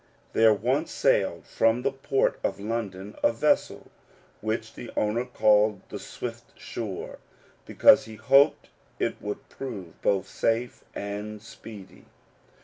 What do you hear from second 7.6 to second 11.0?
because he hoped it would prove both safe